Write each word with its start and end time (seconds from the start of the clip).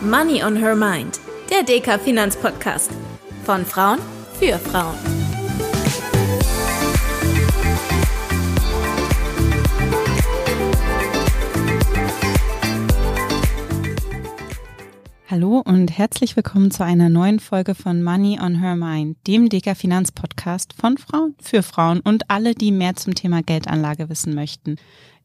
Money 0.00 0.40
on 0.44 0.54
Her 0.54 0.76
Mind, 0.76 1.18
der 1.50 1.64
DK 1.64 1.98
Finanzpodcast. 1.98 2.92
Von 3.44 3.66
Frauen 3.66 3.98
für 4.38 4.56
Frauen. 4.56 5.17
Hallo 15.30 15.62
und 15.62 15.90
herzlich 15.98 16.36
willkommen 16.36 16.70
zu 16.70 16.82
einer 16.82 17.10
neuen 17.10 17.38
Folge 17.38 17.74
von 17.74 18.02
Money 18.02 18.38
on 18.40 18.60
Her 18.62 18.76
Mind, 18.76 19.18
dem 19.26 19.50
DK 19.50 19.76
Finanzpodcast 19.76 20.72
von 20.72 20.96
Frauen 20.96 21.34
für 21.38 21.62
Frauen 21.62 22.00
und 22.00 22.30
alle, 22.30 22.54
die 22.54 22.72
mehr 22.72 22.96
zum 22.96 23.14
Thema 23.14 23.42
Geldanlage 23.42 24.08
wissen 24.08 24.34
möchten. 24.34 24.76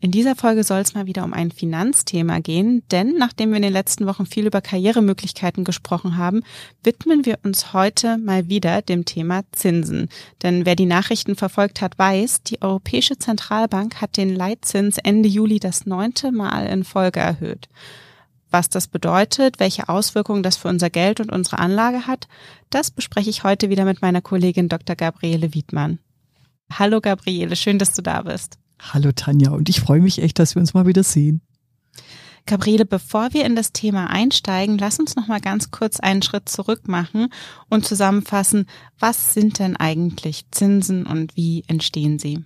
In 0.02 0.12
dieser 0.12 0.36
Folge 0.36 0.66
soll 0.66 0.82
es 0.82 0.94
mal 0.94 1.06
wieder 1.06 1.24
um 1.24 1.32
ein 1.32 1.52
Finanzthema 1.52 2.40
gehen, 2.40 2.84
denn 2.92 3.16
nachdem 3.18 3.52
wir 3.52 3.56
in 3.56 3.64
den 3.64 3.72
letzten 3.72 4.06
Wochen 4.06 4.26
viel 4.26 4.46
über 4.46 4.60
Karrieremöglichkeiten 4.60 5.64
gesprochen 5.64 6.18
haben, 6.18 6.44
widmen 6.84 7.26
wir 7.26 7.40
uns 7.44 7.72
heute 7.72 8.18
mal 8.18 8.50
wieder 8.50 8.82
dem 8.82 9.06
Thema 9.06 9.44
Zinsen. 9.54 10.10
Denn 10.42 10.66
wer 10.66 10.76
die 10.76 10.86
Nachrichten 10.86 11.38
verfolgt 11.38 11.80
hat, 11.80 11.98
weiß, 11.98 12.44
die 12.44 12.62
Europäische 12.62 13.18
Zentralbank 13.18 14.02
hat 14.02 14.18
den 14.18 14.36
Leitzins 14.36 14.98
Ende 14.98 15.30
Juli 15.30 15.62
das 15.62 15.86
neunte 15.86 16.34
Mal 16.34 16.66
in 16.66 16.84
Folge 16.84 17.22
erhöht. 17.22 17.70
Was 18.54 18.70
das 18.70 18.88
bedeutet, 18.88 19.60
welche 19.60 19.90
Auswirkungen 19.90 20.44
das 20.44 20.58
für 20.58 20.68
unser 20.68 20.92
Geld 20.92 21.20
und 21.20 21.32
unsere 21.32 21.58
Anlage 21.58 22.06
hat, 22.06 22.28
das 22.70 22.92
bespreche 22.92 23.32
ich 23.32 23.44
heute 23.44 23.72
wieder 23.72 23.84
mit 23.84 24.04
meiner 24.04 24.22
Kollegin 24.22 24.70
Dr. 24.70 24.96
Gabriele 24.96 25.56
Wiedmann. 25.56 25.98
Hallo 26.72 27.02
Gabriele, 27.02 27.56
schön, 27.56 27.80
dass 27.80 27.96
du 27.96 28.04
da 28.04 28.22
bist. 28.22 28.60
Hallo 28.80 29.12
Tanja 29.12 29.50
und 29.50 29.70
ich 29.70 29.82
freue 29.82 30.02
mich 30.02 30.22
echt, 30.22 30.38
dass 30.38 30.54
wir 30.54 30.60
uns 30.60 30.76
mal 30.76 30.86
wieder 30.86 31.02
sehen. 31.02 31.42
Gabriele, 32.46 32.86
bevor 32.86 33.34
wir 33.34 33.44
in 33.44 33.56
das 33.56 33.74
Thema 33.74 34.12
einsteigen, 34.12 34.78
lass 34.78 35.00
uns 35.00 35.16
noch 35.16 35.26
mal 35.26 35.42
ganz 35.42 35.72
kurz 35.72 36.00
einen 36.00 36.22
Schritt 36.22 36.48
zurück 36.48 36.88
machen 36.88 37.30
und 37.72 37.88
zusammenfassen, 37.88 38.68
was 39.00 39.34
sind 39.34 39.58
denn 39.58 39.78
eigentlich 39.78 40.46
Zinsen 40.52 41.08
und 41.08 41.36
wie 41.36 41.64
entstehen 41.66 42.20
sie? 42.20 42.46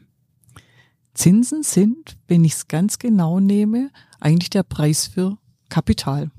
Zinsen 1.14 1.64
sind, 1.64 2.16
wenn 2.30 2.46
ich 2.46 2.54
es 2.54 2.70
ganz 2.70 2.98
genau 2.98 3.42
nehme, 3.42 3.90
eigentlich 4.22 4.52
der 4.52 4.64
Preis 4.64 5.08
für 5.08 5.38
Kapital. 5.70 6.32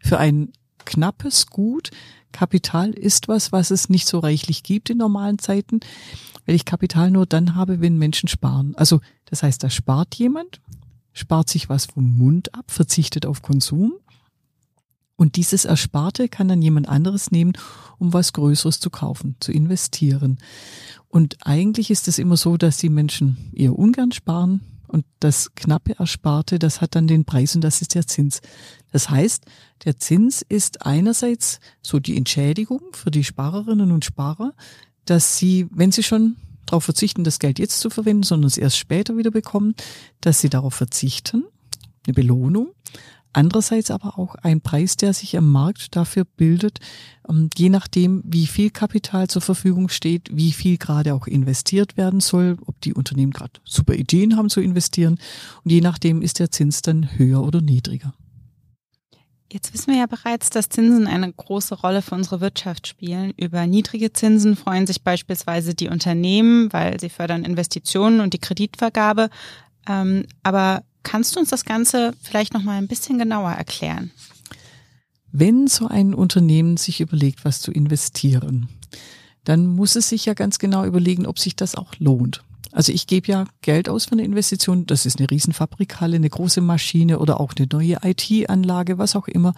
Für 0.00 0.18
ein 0.18 0.52
knappes 0.84 1.46
Gut. 1.46 1.90
Kapital 2.32 2.90
ist 2.90 3.28
was, 3.28 3.52
was 3.52 3.70
es 3.70 3.88
nicht 3.88 4.06
so 4.06 4.18
reichlich 4.18 4.62
gibt 4.62 4.90
in 4.90 4.98
normalen 4.98 5.38
Zeiten 5.38 5.80
weil 6.46 6.54
ich 6.54 6.64
Kapital 6.64 7.10
nur 7.10 7.26
dann 7.26 7.54
habe, 7.54 7.80
wenn 7.80 7.98
Menschen 7.98 8.28
sparen. 8.28 8.74
Also 8.76 9.00
das 9.26 9.42
heißt, 9.42 9.62
da 9.62 9.70
spart 9.70 10.14
jemand, 10.14 10.60
spart 11.12 11.48
sich 11.48 11.68
was 11.68 11.86
vom 11.86 12.16
Mund 12.18 12.54
ab, 12.54 12.70
verzichtet 12.70 13.26
auf 13.26 13.42
Konsum 13.42 13.94
und 15.16 15.36
dieses 15.36 15.64
Ersparte 15.64 16.28
kann 16.28 16.48
dann 16.48 16.62
jemand 16.62 16.88
anderes 16.88 17.30
nehmen, 17.30 17.52
um 17.98 18.12
was 18.12 18.32
Größeres 18.32 18.80
zu 18.80 18.90
kaufen, 18.90 19.36
zu 19.40 19.52
investieren. 19.52 20.38
Und 21.08 21.36
eigentlich 21.42 21.90
ist 21.90 22.08
es 22.08 22.18
immer 22.18 22.36
so, 22.36 22.56
dass 22.56 22.78
die 22.78 22.88
Menschen 22.88 23.50
eher 23.52 23.78
ungern 23.78 24.12
sparen 24.12 24.62
und 24.92 25.06
das 25.20 25.54
knappe 25.54 25.98
Ersparte, 25.98 26.58
das 26.58 26.82
hat 26.82 26.94
dann 26.94 27.06
den 27.06 27.24
Preis 27.24 27.54
und 27.54 27.62
das 27.62 27.80
ist 27.80 27.94
der 27.94 28.06
Zins. 28.06 28.42
Das 28.92 29.08
heißt, 29.08 29.44
der 29.84 29.98
Zins 29.98 30.42
ist 30.46 30.84
einerseits 30.84 31.60
so 31.80 31.98
die 31.98 32.16
Entschädigung 32.16 32.82
für 32.92 33.10
die 33.10 33.24
Sparerinnen 33.24 33.90
und 33.90 34.04
Sparer, 34.04 34.52
dass 35.06 35.38
sie, 35.38 35.66
wenn 35.70 35.92
sie 35.92 36.02
schon 36.02 36.36
darauf 36.66 36.84
verzichten, 36.84 37.24
das 37.24 37.38
Geld 37.38 37.58
jetzt 37.58 37.80
zu 37.80 37.88
verwenden, 37.88 38.22
sondern 38.22 38.48
es 38.48 38.58
erst 38.58 38.76
später 38.76 39.16
wieder 39.16 39.30
bekommen, 39.30 39.74
dass 40.20 40.40
sie 40.40 40.50
darauf 40.50 40.74
verzichten, 40.74 41.44
eine 42.06 42.12
Belohnung. 42.12 42.68
Andererseits 43.32 43.90
aber 43.90 44.18
auch 44.18 44.34
ein 44.36 44.60
Preis, 44.60 44.96
der 44.96 45.14
sich 45.14 45.36
am 45.36 45.50
Markt 45.50 45.96
dafür 45.96 46.24
bildet, 46.24 46.80
ähm, 47.28 47.48
je 47.56 47.70
nachdem, 47.70 48.22
wie 48.26 48.46
viel 48.46 48.70
Kapital 48.70 49.28
zur 49.28 49.42
Verfügung 49.42 49.88
steht, 49.88 50.28
wie 50.32 50.52
viel 50.52 50.76
gerade 50.76 51.14
auch 51.14 51.26
investiert 51.26 51.96
werden 51.96 52.20
soll, 52.20 52.58
ob 52.66 52.80
die 52.82 52.94
Unternehmen 52.94 53.32
gerade 53.32 53.52
super 53.64 53.94
Ideen 53.94 54.36
haben 54.36 54.50
zu 54.50 54.60
investieren. 54.60 55.18
Und 55.64 55.70
je 55.70 55.80
nachdem 55.80 56.20
ist 56.20 56.40
der 56.40 56.50
Zins 56.50 56.82
dann 56.82 57.18
höher 57.18 57.42
oder 57.42 57.60
niedriger. 57.60 58.12
Jetzt 59.52 59.74
wissen 59.74 59.92
wir 59.92 60.00
ja 60.00 60.06
bereits, 60.06 60.48
dass 60.48 60.70
Zinsen 60.70 61.06
eine 61.06 61.30
große 61.30 61.74
Rolle 61.74 62.00
für 62.00 62.14
unsere 62.14 62.40
Wirtschaft 62.40 62.86
spielen. 62.86 63.34
Über 63.36 63.66
niedrige 63.66 64.12
Zinsen 64.12 64.56
freuen 64.56 64.86
sich 64.86 65.02
beispielsweise 65.02 65.74
die 65.74 65.88
Unternehmen, 65.88 66.72
weil 66.72 66.98
sie 66.98 67.10
fördern 67.10 67.44
Investitionen 67.44 68.20
und 68.20 68.32
die 68.32 68.38
Kreditvergabe. 68.38 69.28
Ähm, 69.86 70.24
aber 70.42 70.84
kannst 71.02 71.34
du 71.34 71.40
uns 71.40 71.50
das 71.50 71.64
Ganze 71.64 72.12
vielleicht 72.22 72.54
noch 72.54 72.62
mal 72.62 72.78
ein 72.78 72.88
bisschen 72.88 73.18
genauer 73.18 73.52
erklären? 73.52 74.10
Wenn 75.30 75.66
so 75.66 75.86
ein 75.88 76.14
Unternehmen 76.14 76.76
sich 76.76 77.00
überlegt, 77.00 77.44
was 77.44 77.60
zu 77.60 77.72
investieren, 77.72 78.68
dann 79.44 79.66
muss 79.66 79.96
es 79.96 80.08
sich 80.08 80.26
ja 80.26 80.34
ganz 80.34 80.58
genau 80.58 80.84
überlegen, 80.84 81.26
ob 81.26 81.38
sich 81.38 81.56
das 81.56 81.74
auch 81.74 81.94
lohnt. 81.98 82.42
Also 82.70 82.92
ich 82.92 83.06
gebe 83.06 83.28
ja 83.28 83.46
Geld 83.60 83.88
aus 83.88 84.06
für 84.06 84.12
eine 84.12 84.24
Investition. 84.24 84.86
Das 84.86 85.04
ist 85.04 85.18
eine 85.18 85.30
Riesenfabrikhalle, 85.30 86.16
eine 86.16 86.30
große 86.30 86.62
Maschine 86.62 87.18
oder 87.18 87.38
auch 87.38 87.52
eine 87.56 87.68
neue 87.70 87.98
IT-Anlage, 88.02 88.98
was 88.98 89.14
auch 89.14 89.28
immer. 89.28 89.54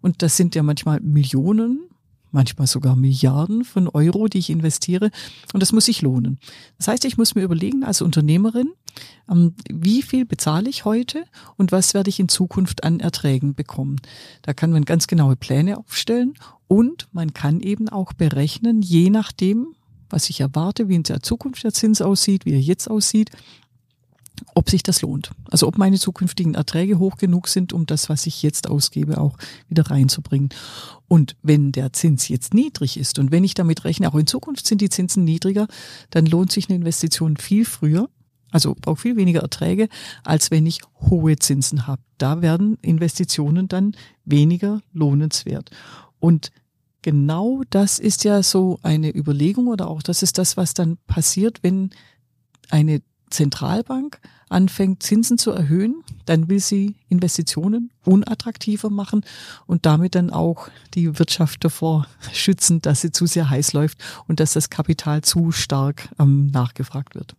Und 0.00 0.22
das 0.22 0.36
sind 0.36 0.54
ja 0.54 0.62
manchmal 0.62 1.00
Millionen, 1.00 1.80
manchmal 2.30 2.66
sogar 2.66 2.96
Milliarden 2.96 3.64
von 3.64 3.88
Euro, 3.88 4.28
die 4.28 4.38
ich 4.38 4.50
investiere. 4.50 5.10
Und 5.52 5.60
das 5.60 5.72
muss 5.72 5.86
sich 5.86 6.02
lohnen. 6.02 6.38
Das 6.78 6.88
heißt, 6.88 7.04
ich 7.04 7.16
muss 7.16 7.34
mir 7.34 7.42
überlegen 7.42 7.84
als 7.84 8.02
Unternehmerin, 8.02 8.70
ähm, 9.30 9.54
wie 9.70 10.02
viel 10.02 10.24
bezahle 10.24 10.68
ich 10.68 10.84
heute 10.84 11.24
und 11.56 11.72
was 11.72 11.94
werde 11.94 12.10
ich 12.10 12.20
in 12.20 12.28
Zukunft 12.28 12.84
an 12.84 13.00
Erträgen 13.00 13.54
bekommen. 13.54 13.96
Da 14.42 14.54
kann 14.54 14.70
man 14.70 14.84
ganz 14.84 15.06
genaue 15.06 15.36
Pläne 15.36 15.78
aufstellen 15.78 16.34
und 16.68 17.08
man 17.12 17.34
kann 17.34 17.60
eben 17.60 17.88
auch 17.88 18.12
berechnen, 18.12 18.82
je 18.82 19.10
nachdem, 19.10 19.68
was 20.08 20.30
ich 20.30 20.40
erwarte, 20.40 20.88
wie 20.88 20.94
in 20.94 21.02
der 21.02 21.22
Zukunft 21.22 21.64
der 21.64 21.72
Zins 21.72 22.00
aussieht, 22.00 22.44
wie 22.44 22.52
er 22.52 22.60
jetzt 22.60 22.88
aussieht, 22.88 23.30
ob 24.54 24.70
sich 24.70 24.82
das 24.82 25.02
lohnt. 25.02 25.30
Also 25.50 25.66
ob 25.66 25.78
meine 25.78 25.98
zukünftigen 25.98 26.54
Erträge 26.54 26.98
hoch 26.98 27.16
genug 27.16 27.48
sind, 27.48 27.72
um 27.72 27.86
das, 27.86 28.08
was 28.08 28.26
ich 28.26 28.42
jetzt 28.42 28.68
ausgebe, 28.68 29.18
auch 29.18 29.36
wieder 29.68 29.90
reinzubringen. 29.90 30.50
Und 31.08 31.36
wenn 31.42 31.72
der 31.72 31.92
Zins 31.92 32.28
jetzt 32.28 32.54
niedrig 32.54 32.96
ist 32.96 33.18
und 33.18 33.30
wenn 33.30 33.44
ich 33.44 33.54
damit 33.54 33.84
rechne, 33.84 34.08
auch 34.08 34.16
in 34.16 34.26
Zukunft 34.26 34.66
sind 34.66 34.80
die 34.80 34.88
Zinsen 34.88 35.24
niedriger, 35.24 35.68
dann 36.10 36.26
lohnt 36.26 36.50
sich 36.50 36.68
eine 36.68 36.76
Investition 36.76 37.36
viel 37.36 37.64
früher, 37.64 38.08
also 38.50 38.74
braucht 38.74 39.02
viel 39.02 39.16
weniger 39.16 39.40
Erträge, 39.40 39.88
als 40.24 40.50
wenn 40.50 40.66
ich 40.66 40.80
hohe 41.00 41.36
Zinsen 41.36 41.86
habe. 41.86 42.02
Da 42.18 42.42
werden 42.42 42.78
Investitionen 42.82 43.68
dann 43.68 43.96
weniger 44.24 44.80
lohnenswert. 44.92 45.70
Und 46.18 46.50
genau 47.02 47.62
das 47.70 47.98
ist 47.98 48.24
ja 48.24 48.42
so 48.42 48.78
eine 48.82 49.14
Überlegung 49.14 49.68
oder 49.68 49.88
auch 49.88 50.02
das 50.02 50.22
ist 50.22 50.38
das, 50.38 50.56
was 50.56 50.74
dann 50.74 50.98
passiert, 51.06 51.62
wenn 51.62 51.90
eine 52.70 53.00
Zentralbank 53.30 54.20
anfängt, 54.48 55.02
Zinsen 55.02 55.38
zu 55.38 55.50
erhöhen, 55.50 56.04
dann 56.24 56.48
will 56.48 56.60
sie 56.60 56.94
Investitionen 57.08 57.90
unattraktiver 58.04 58.90
machen 58.90 59.24
und 59.66 59.86
damit 59.86 60.14
dann 60.14 60.30
auch 60.30 60.68
die 60.94 61.18
Wirtschaft 61.18 61.64
davor 61.64 62.06
schützen, 62.32 62.80
dass 62.80 63.00
sie 63.00 63.10
zu 63.10 63.26
sehr 63.26 63.50
heiß 63.50 63.72
läuft 63.72 63.98
und 64.28 64.40
dass 64.40 64.52
das 64.52 64.70
Kapital 64.70 65.22
zu 65.22 65.50
stark 65.50 66.08
ähm, 66.18 66.46
nachgefragt 66.48 67.14
wird. 67.14 67.34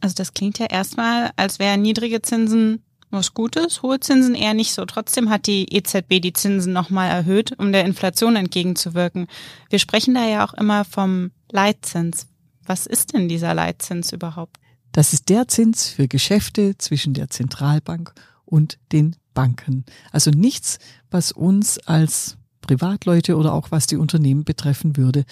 Also 0.00 0.14
das 0.14 0.34
klingt 0.34 0.58
ja 0.58 0.66
erstmal, 0.66 1.30
als 1.36 1.58
wären 1.58 1.82
niedrige 1.82 2.22
Zinsen 2.22 2.82
was 3.10 3.34
Gutes, 3.34 3.82
hohe 3.82 4.00
Zinsen 4.00 4.34
eher 4.34 4.52
nicht 4.52 4.72
so. 4.72 4.84
Trotzdem 4.84 5.30
hat 5.30 5.46
die 5.46 5.72
EZB 5.72 6.20
die 6.20 6.32
Zinsen 6.32 6.72
nochmal 6.72 7.08
erhöht, 7.08 7.58
um 7.58 7.72
der 7.72 7.84
Inflation 7.84 8.36
entgegenzuwirken. 8.36 9.28
Wir 9.70 9.78
sprechen 9.78 10.14
da 10.14 10.26
ja 10.26 10.46
auch 10.46 10.54
immer 10.54 10.84
vom 10.84 11.30
Leitzins. 11.50 12.26
Was 12.66 12.86
ist 12.86 13.14
denn 13.14 13.28
dieser 13.28 13.54
Leitzins 13.54 14.12
überhaupt? 14.12 14.58
Das 14.92 15.12
ist 15.12 15.28
der 15.28 15.48
Zins 15.48 15.88
für 15.88 16.08
Geschäfte 16.08 16.76
zwischen 16.78 17.14
der 17.14 17.28
Zentralbank 17.28 18.12
und 18.44 18.78
den 18.92 19.16
Banken. 19.34 19.84
Also 20.10 20.30
nichts, 20.30 20.78
was 21.10 21.32
uns 21.32 21.78
als 21.78 22.38
Privatleute 22.62 23.36
oder 23.36 23.52
auch 23.52 23.70
was 23.70 23.86
die 23.86 23.96
Unternehmen 23.96 24.44
betreffen 24.44 24.96
würde. 24.96 25.24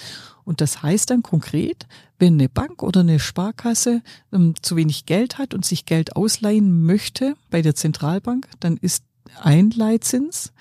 Und 0.45 0.61
das 0.61 0.83
heißt 0.83 1.11
dann 1.11 1.23
konkret, 1.23 1.87
wenn 2.19 2.35
eine 2.35 2.49
Bank 2.49 2.83
oder 2.83 3.01
eine 3.01 3.19
Sparkasse 3.19 4.03
ähm, 4.33 4.55
zu 4.63 4.77
wenig 4.77 5.07
Geld 5.07 5.39
hat 5.39 5.55
und 5.55 5.65
sich 5.65 5.87
Geld 5.87 6.17
ausleihen 6.17 6.85
möchte 6.85 7.35
bei 7.51 7.63
der 7.63 7.75
Zentralbank, 7.75 8.49
dann 8.61 8.77
ist 8.77 9.05
ein 9.43 9.71
Leitzins 9.71 10.53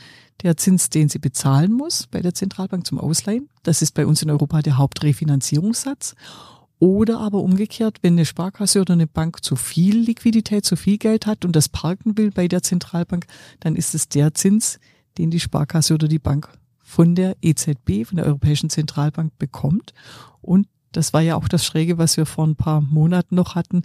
der 0.41 0.57
Zins, 0.57 0.89
den 0.89 1.09
sie 1.09 1.19
bezahlen 1.19 1.71
muss 1.71 2.07
bei 2.07 2.21
der 2.21 2.33
Zentralbank 2.33 2.85
zum 2.87 2.99
Ausleihen. 2.99 3.49
Das 3.63 3.81
ist 3.81 3.93
bei 3.93 4.05
uns 4.05 4.21
in 4.21 4.29
Europa 4.29 4.61
der 4.61 4.77
Hauptrefinanzierungssatz. 4.77 6.15
Oder 6.79 7.19
aber 7.19 7.39
umgekehrt, 7.39 7.99
wenn 8.01 8.13
eine 8.13 8.25
Sparkasse 8.25 8.81
oder 8.81 8.93
eine 8.93 9.07
Bank 9.07 9.43
zu 9.43 9.55
viel 9.55 9.97
Liquidität, 9.97 10.65
zu 10.65 10.75
viel 10.75 10.97
Geld 10.97 11.25
hat 11.25 11.45
und 11.45 11.55
das 11.55 11.69
parken 11.69 12.17
will 12.17 12.31
bei 12.31 12.47
der 12.47 12.61
Zentralbank, 12.61 13.25
dann 13.61 13.75
ist 13.75 13.95
es 13.95 14.09
der 14.09 14.33
Zins, 14.33 14.79
den 15.17 15.31
die 15.31 15.39
Sparkasse 15.39 15.93
oder 15.93 16.07
die 16.07 16.19
Bank 16.19 16.49
von 16.81 17.15
der 17.15 17.37
EZB, 17.41 18.05
von 18.05 18.17
der 18.17 18.25
Europäischen 18.25 18.69
Zentralbank 18.69 19.37
bekommt. 19.37 19.93
Und 20.41 20.67
das 20.91 21.13
war 21.13 21.21
ja 21.21 21.35
auch 21.35 21.47
das 21.47 21.65
Schräge, 21.65 21.97
was 21.97 22.17
wir 22.17 22.25
vor 22.25 22.45
ein 22.45 22.55
paar 22.55 22.81
Monaten 22.81 23.35
noch 23.35 23.55
hatten, 23.55 23.83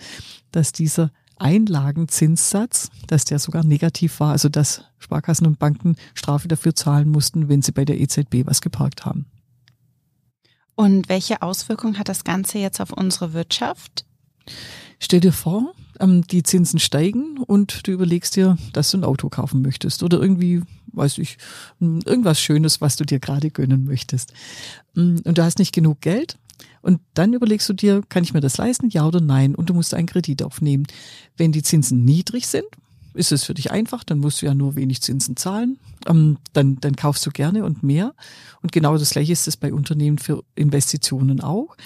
dass 0.50 0.72
dieser 0.72 1.10
Einlagenzinssatz, 1.38 2.90
dass 3.06 3.24
der 3.24 3.38
sogar 3.38 3.64
negativ 3.64 4.20
war, 4.20 4.32
also 4.32 4.48
dass 4.48 4.82
Sparkassen 4.98 5.46
und 5.46 5.58
Banken 5.58 5.96
Strafe 6.14 6.48
dafür 6.48 6.74
zahlen 6.74 7.08
mussten, 7.08 7.48
wenn 7.48 7.62
sie 7.62 7.72
bei 7.72 7.84
der 7.84 8.00
EZB 8.00 8.44
was 8.44 8.60
geparkt 8.60 9.06
haben. 9.06 9.26
Und 10.78 11.08
welche 11.08 11.42
Auswirkungen 11.42 11.98
hat 11.98 12.08
das 12.08 12.22
Ganze 12.22 12.58
jetzt 12.58 12.80
auf 12.80 12.92
unsere 12.92 13.32
Wirtschaft? 13.32 14.04
Stell 15.00 15.18
dir 15.18 15.32
vor, 15.32 15.74
ähm, 15.98 16.24
die 16.28 16.44
Zinsen 16.44 16.78
steigen 16.78 17.38
und 17.38 17.84
du 17.84 17.90
überlegst 17.90 18.36
dir, 18.36 18.56
dass 18.74 18.92
du 18.92 18.98
ein 18.98 19.02
Auto 19.02 19.28
kaufen 19.28 19.60
möchtest 19.60 20.04
oder 20.04 20.20
irgendwie, 20.20 20.62
weiß 20.92 21.18
ich, 21.18 21.36
irgendwas 21.80 22.40
Schönes, 22.40 22.80
was 22.80 22.94
du 22.94 23.04
dir 23.04 23.18
gerade 23.18 23.50
gönnen 23.50 23.86
möchtest. 23.86 24.32
Mm, 24.94 25.16
und 25.24 25.36
du 25.36 25.42
hast 25.42 25.58
nicht 25.58 25.74
genug 25.74 26.00
Geld. 26.00 26.38
Und 26.80 27.00
dann 27.14 27.32
überlegst 27.32 27.68
du 27.68 27.72
dir, 27.72 28.02
kann 28.08 28.22
ich 28.22 28.32
mir 28.32 28.40
das 28.40 28.56
leisten, 28.56 28.88
ja 28.88 29.04
oder 29.04 29.20
nein? 29.20 29.56
Und 29.56 29.70
du 29.70 29.74
musst 29.74 29.94
einen 29.94 30.06
Kredit 30.06 30.44
aufnehmen. 30.44 30.86
Wenn 31.36 31.50
die 31.50 31.64
Zinsen 31.64 32.04
niedrig 32.04 32.46
sind, 32.46 32.66
ist 33.18 33.32
es 33.32 33.44
für 33.44 33.54
dich 33.54 33.70
einfach, 33.70 34.04
dann 34.04 34.18
musst 34.18 34.40
du 34.40 34.46
ja 34.46 34.54
nur 34.54 34.76
wenig 34.76 35.02
Zinsen 35.02 35.36
zahlen. 35.36 35.78
Ähm, 36.06 36.38
dann, 36.52 36.76
dann 36.80 36.96
kaufst 36.96 37.26
du 37.26 37.30
gerne 37.30 37.64
und 37.64 37.82
mehr. 37.82 38.14
Und 38.62 38.72
genau 38.72 38.96
das 38.96 39.10
gleiche 39.10 39.32
ist 39.32 39.48
es 39.48 39.56
bei 39.56 39.72
Unternehmen 39.72 40.18
für 40.18 40.44
Investitionen 40.54 41.40
auch. 41.40 41.76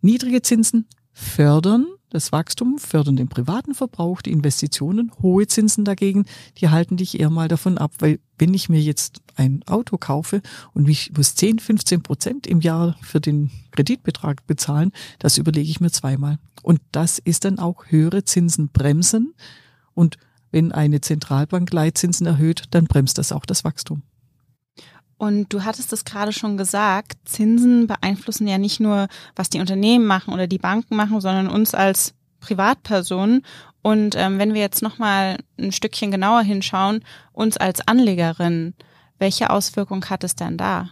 Niedrige 0.00 0.42
Zinsen 0.42 0.86
fördern 1.12 1.86
das 2.10 2.30
Wachstum, 2.30 2.78
fördern 2.78 3.16
den 3.16 3.28
privaten 3.28 3.74
Verbrauch, 3.74 4.22
die 4.22 4.30
Investitionen. 4.30 5.10
Hohe 5.20 5.48
Zinsen 5.48 5.84
dagegen, 5.84 6.26
die 6.58 6.68
halten 6.68 6.96
dich 6.96 7.18
eher 7.18 7.30
mal 7.30 7.48
davon 7.48 7.76
ab, 7.76 7.92
weil 7.98 8.20
wenn 8.38 8.54
ich 8.54 8.68
mir 8.68 8.80
jetzt 8.80 9.20
ein 9.34 9.64
Auto 9.66 9.98
kaufe 9.98 10.40
und 10.74 10.88
ich 10.88 11.12
muss 11.16 11.34
10, 11.34 11.58
15 11.58 12.02
Prozent 12.02 12.46
im 12.46 12.60
Jahr 12.60 12.96
für 13.02 13.20
den 13.20 13.50
Kreditbetrag 13.72 14.46
bezahlen, 14.46 14.92
das 15.18 15.38
überlege 15.38 15.68
ich 15.68 15.80
mir 15.80 15.90
zweimal. 15.90 16.38
Und 16.62 16.80
das 16.92 17.18
ist 17.18 17.44
dann 17.44 17.58
auch 17.58 17.86
höhere 17.88 18.24
Zinsen 18.24 18.68
bremsen. 18.68 19.34
Und 19.92 20.18
wenn 20.54 20.70
eine 20.70 21.00
Zentralbank 21.00 21.72
Leitzinsen 21.72 22.28
erhöht, 22.28 22.62
dann 22.70 22.84
bremst 22.84 23.18
das 23.18 23.32
auch 23.32 23.44
das 23.44 23.64
Wachstum. 23.64 24.02
Und 25.16 25.52
du 25.52 25.64
hattest 25.64 25.92
es 25.92 26.04
gerade 26.04 26.32
schon 26.32 26.56
gesagt, 26.56 27.16
Zinsen 27.24 27.88
beeinflussen 27.88 28.46
ja 28.46 28.56
nicht 28.56 28.78
nur, 28.78 29.08
was 29.34 29.50
die 29.50 29.58
Unternehmen 29.58 30.06
machen 30.06 30.32
oder 30.32 30.46
die 30.46 30.58
Banken 30.58 30.94
machen, 30.94 31.20
sondern 31.20 31.48
uns 31.48 31.74
als 31.74 32.14
Privatpersonen. 32.38 33.42
Und 33.82 34.14
ähm, 34.16 34.38
wenn 34.38 34.54
wir 34.54 34.60
jetzt 34.60 34.80
nochmal 34.80 35.38
ein 35.58 35.72
Stückchen 35.72 36.12
genauer 36.12 36.42
hinschauen, 36.42 37.04
uns 37.32 37.56
als 37.56 37.86
Anlegerin, 37.88 38.74
welche 39.18 39.50
Auswirkung 39.50 40.04
hat 40.04 40.22
es 40.22 40.36
denn 40.36 40.56
da? 40.56 40.90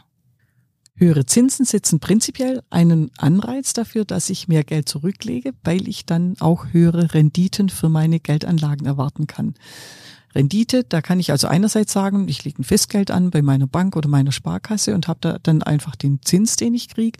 Höhere 0.94 1.24
Zinsen 1.24 1.64
setzen 1.64 2.00
prinzipiell 2.00 2.62
einen 2.70 3.10
Anreiz 3.16 3.72
dafür, 3.72 4.04
dass 4.04 4.30
ich 4.30 4.48
mehr 4.48 4.62
Geld 4.62 4.88
zurücklege, 4.88 5.52
weil 5.64 5.88
ich 5.88 6.04
dann 6.04 6.34
auch 6.40 6.66
höhere 6.72 7.14
Renditen 7.14 7.70
für 7.70 7.88
meine 7.88 8.20
Geldanlagen 8.20 8.86
erwarten 8.86 9.26
kann. 9.26 9.54
Rendite, 10.34 10.84
da 10.84 11.00
kann 11.02 11.20
ich 11.20 11.30
also 11.30 11.46
einerseits 11.46 11.92
sagen, 11.92 12.28
ich 12.28 12.44
lege 12.44 12.62
ein 12.62 12.64
Festgeld 12.64 13.10
an 13.10 13.30
bei 13.30 13.42
meiner 13.42 13.66
Bank 13.66 13.96
oder 13.96 14.08
meiner 14.08 14.32
Sparkasse 14.32 14.94
und 14.94 15.08
habe 15.08 15.18
da 15.20 15.38
dann 15.42 15.62
einfach 15.62 15.96
den 15.96 16.20
Zins, 16.22 16.56
den 16.56 16.74
ich 16.74 16.88
kriege. 16.88 17.18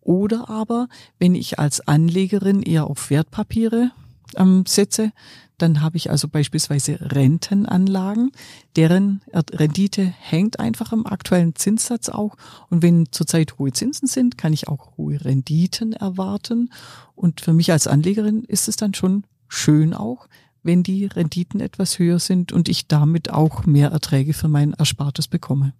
Oder 0.00 0.48
aber, 0.48 0.88
wenn 1.18 1.34
ich 1.34 1.58
als 1.58 1.86
Anlegerin 1.86 2.62
eher 2.62 2.86
auf 2.86 3.10
Wertpapiere 3.10 3.90
ähm, 4.36 4.64
setze, 4.66 5.12
dann 5.58 5.82
habe 5.82 5.96
ich 5.96 6.10
also 6.10 6.28
beispielsweise 6.28 6.98
Rentenanlagen, 7.00 8.30
deren 8.76 9.20
Rendite 9.34 10.02
hängt 10.04 10.60
einfach 10.60 10.92
am 10.92 11.04
aktuellen 11.04 11.56
Zinssatz 11.56 12.08
auch. 12.08 12.36
Und 12.70 12.82
wenn 12.82 13.08
zurzeit 13.10 13.58
hohe 13.58 13.72
Zinsen 13.72 14.06
sind, 14.06 14.38
kann 14.38 14.52
ich 14.52 14.68
auch 14.68 14.96
hohe 14.96 15.22
Renditen 15.24 15.92
erwarten. 15.92 16.70
Und 17.16 17.40
für 17.40 17.52
mich 17.52 17.72
als 17.72 17.88
Anlegerin 17.88 18.44
ist 18.44 18.68
es 18.68 18.76
dann 18.76 18.94
schon 18.94 19.24
schön 19.48 19.94
auch, 19.94 20.28
wenn 20.62 20.84
die 20.84 21.06
Renditen 21.06 21.60
etwas 21.60 21.98
höher 21.98 22.20
sind 22.20 22.52
und 22.52 22.68
ich 22.68 22.86
damit 22.86 23.30
auch 23.30 23.66
mehr 23.66 23.90
Erträge 23.90 24.34
für 24.34 24.48
mein 24.48 24.74
Erspartes 24.74 25.26
bekomme. 25.26 25.72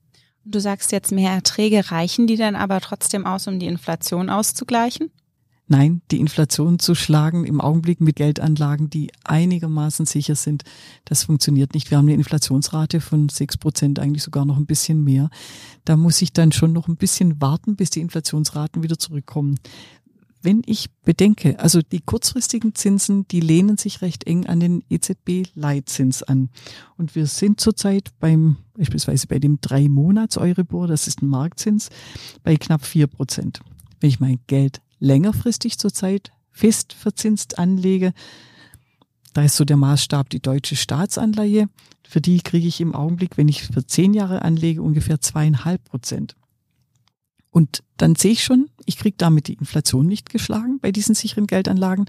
Du 0.44 0.60
sagst 0.60 0.90
jetzt 0.92 1.12
mehr 1.12 1.32
Erträge, 1.32 1.90
reichen 1.90 2.26
die 2.26 2.36
dann 2.36 2.56
aber 2.56 2.80
trotzdem 2.80 3.26
aus, 3.26 3.46
um 3.46 3.60
die 3.60 3.66
Inflation 3.66 4.30
auszugleichen? 4.30 5.10
Nein, 5.70 6.00
die 6.10 6.18
Inflation 6.18 6.78
zu 6.78 6.94
schlagen 6.94 7.44
im 7.44 7.60
Augenblick 7.60 8.00
mit 8.00 8.16
Geldanlagen, 8.16 8.88
die 8.88 9.10
einigermaßen 9.24 10.06
sicher 10.06 10.34
sind, 10.34 10.64
das 11.04 11.24
funktioniert 11.24 11.74
nicht. 11.74 11.90
Wir 11.90 11.98
haben 11.98 12.06
eine 12.06 12.14
Inflationsrate 12.14 13.02
von 13.02 13.28
sechs 13.28 13.58
Prozent, 13.58 13.98
eigentlich 13.98 14.22
sogar 14.22 14.46
noch 14.46 14.56
ein 14.56 14.64
bisschen 14.64 15.04
mehr. 15.04 15.28
Da 15.84 15.98
muss 15.98 16.22
ich 16.22 16.32
dann 16.32 16.52
schon 16.52 16.72
noch 16.72 16.88
ein 16.88 16.96
bisschen 16.96 17.40
warten, 17.42 17.76
bis 17.76 17.90
die 17.90 18.00
Inflationsraten 18.00 18.82
wieder 18.82 18.98
zurückkommen 18.98 19.56
wenn 20.42 20.62
ich 20.66 20.90
bedenke, 21.04 21.58
also 21.58 21.82
die 21.82 22.00
kurzfristigen 22.00 22.74
Zinsen, 22.74 23.26
die 23.28 23.40
lehnen 23.40 23.76
sich 23.76 24.02
recht 24.02 24.26
eng 24.26 24.46
an 24.46 24.60
den 24.60 24.84
EZB-Leitzins 24.88 26.22
an. 26.22 26.50
Und 26.96 27.14
wir 27.14 27.26
sind 27.26 27.60
zurzeit 27.60 28.10
beim, 28.20 28.56
beispielsweise 28.76 29.26
bei 29.26 29.38
dem 29.38 29.60
drei 29.60 29.88
Monats 29.88 30.38
Euribor, 30.38 30.86
das 30.86 31.08
ist 31.08 31.22
ein 31.22 31.28
Marktzins, 31.28 31.90
bei 32.44 32.56
knapp 32.56 32.84
vier 32.84 33.08
Prozent. 33.08 33.60
Wenn 34.00 34.10
ich 34.10 34.20
mein 34.20 34.38
Geld 34.46 34.80
längerfristig 34.98 35.78
zurzeit 35.78 36.32
fest 36.50 36.92
verzinst 36.92 37.58
anlege, 37.58 38.12
da 39.34 39.44
ist 39.44 39.56
so 39.56 39.64
der 39.64 39.76
Maßstab 39.76 40.30
die 40.30 40.40
deutsche 40.40 40.74
Staatsanleihe. 40.74 41.68
Für 42.08 42.20
die 42.20 42.40
kriege 42.40 42.66
ich 42.66 42.80
im 42.80 42.94
Augenblick, 42.94 43.36
wenn 43.36 43.48
ich 43.48 43.62
für 43.62 43.86
zehn 43.86 44.14
Jahre 44.14 44.42
anlege, 44.42 44.82
ungefähr 44.82 45.20
zweieinhalb 45.20 45.84
Prozent. 45.84 46.34
Und 47.50 47.82
dann 47.96 48.14
sehe 48.14 48.32
ich 48.32 48.42
schon, 48.44 48.68
ich 48.84 48.96
kriege 48.98 49.16
damit 49.16 49.48
die 49.48 49.54
Inflation 49.54 50.06
nicht 50.06 50.30
geschlagen 50.30 50.80
bei 50.80 50.92
diesen 50.92 51.14
sicheren 51.14 51.46
Geldanlagen. 51.46 52.06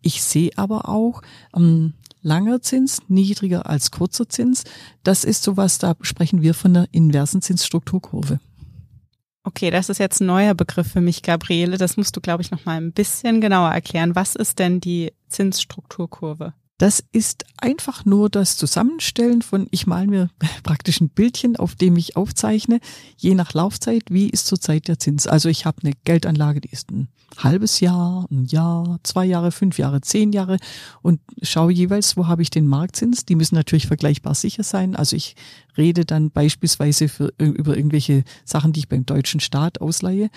Ich 0.00 0.22
sehe 0.22 0.50
aber 0.56 0.88
auch 0.88 1.22
ähm, 1.54 1.94
langer 2.22 2.62
Zins 2.62 3.00
niedriger 3.08 3.66
als 3.66 3.90
kurzer 3.90 4.28
Zins. 4.28 4.64
Das 5.02 5.24
ist 5.24 5.42
sowas, 5.42 5.78
da 5.78 5.94
sprechen 6.00 6.42
wir 6.42 6.54
von 6.54 6.74
der 6.74 6.88
inversen 6.92 7.42
Zinsstrukturkurve. 7.42 8.40
Okay, 9.44 9.70
das 9.70 9.88
ist 9.88 9.98
jetzt 9.98 10.20
ein 10.20 10.26
neuer 10.26 10.54
Begriff 10.54 10.92
für 10.92 11.00
mich, 11.00 11.22
Gabriele. 11.22 11.76
Das 11.76 11.96
musst 11.96 12.16
du, 12.16 12.20
glaube 12.20 12.42
ich, 12.42 12.52
noch 12.52 12.64
mal 12.64 12.76
ein 12.76 12.92
bisschen 12.92 13.40
genauer 13.40 13.70
erklären. 13.70 14.14
Was 14.14 14.36
ist 14.36 14.60
denn 14.60 14.80
die 14.80 15.12
Zinsstrukturkurve? 15.28 16.54
Das 16.78 17.04
ist 17.12 17.44
einfach 17.58 18.04
nur 18.04 18.28
das 18.28 18.56
Zusammenstellen 18.56 19.42
von, 19.42 19.68
ich 19.70 19.86
male 19.86 20.06
mir 20.08 20.30
praktisch 20.62 21.00
ein 21.00 21.10
Bildchen, 21.10 21.56
auf 21.56 21.76
dem 21.76 21.96
ich 21.96 22.16
aufzeichne, 22.16 22.80
je 23.16 23.34
nach 23.34 23.52
Laufzeit, 23.52 24.04
wie 24.10 24.28
ist 24.28 24.46
zurzeit 24.46 24.88
der 24.88 24.98
Zins. 24.98 25.26
Also 25.26 25.48
ich 25.48 25.64
habe 25.64 25.82
eine 25.82 25.92
Geldanlage, 26.04 26.60
die 26.60 26.70
ist 26.70 26.90
ein 26.90 27.08
halbes 27.38 27.80
Jahr, 27.80 28.26
ein 28.30 28.46
Jahr, 28.46 28.98
zwei 29.02 29.24
Jahre, 29.24 29.52
fünf 29.52 29.78
Jahre, 29.78 30.00
zehn 30.00 30.32
Jahre 30.32 30.58
und 31.02 31.20
schaue 31.42 31.72
jeweils, 31.72 32.16
wo 32.16 32.26
habe 32.26 32.42
ich 32.42 32.50
den 32.50 32.66
Marktzins. 32.66 33.24
Die 33.24 33.36
müssen 33.36 33.54
natürlich 33.54 33.86
vergleichbar 33.86 34.34
sicher 34.34 34.62
sein. 34.62 34.96
Also 34.96 35.16
ich 35.16 35.36
rede 35.76 36.04
dann 36.04 36.30
beispielsweise 36.30 37.08
für, 37.08 37.32
über 37.38 37.76
irgendwelche 37.76 38.24
Sachen, 38.44 38.72
die 38.72 38.80
ich 38.80 38.88
beim 38.88 39.06
deutschen 39.06 39.40
Staat 39.40 39.80
ausleihe. 39.80 40.30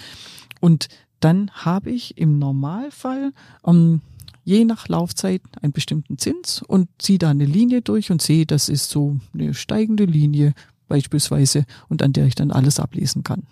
Und 0.62 0.88
dann 1.20 1.50
habe 1.52 1.92
ich 1.92 2.18
im 2.18 2.38
Normalfall 2.40 3.34
ähm, 3.66 4.02
je 4.46 4.64
nach 4.64 4.88
Laufzeit 4.88 5.42
einen 5.62 5.74
bestimmten 5.74 6.18
Zins 6.18 6.62
und 6.66 6.88
ziehe 7.00 7.20
da 7.20 7.32
eine 7.32 7.46
Linie 7.46 7.82
durch 7.82 8.12
und 8.12 8.22
sehe, 8.22 8.46
das 8.46 8.70
ist 8.70 8.90
so 8.90 9.18
eine 9.34 9.54
steigende 9.54 10.06
Linie 10.06 10.54
beispielsweise 10.88 11.66
und 11.90 12.02
an 12.04 12.14
der 12.14 12.28
ich 12.28 12.36
dann 12.36 12.52
alles 12.52 12.80
ablesen 12.80 13.24
kann. 13.24 13.44